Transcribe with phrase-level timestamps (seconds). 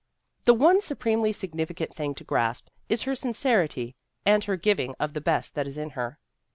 [0.45, 3.93] )The one supremely significant thing to grasp is her sincerity
[4.25, 6.17] and her giving of the best that is in her.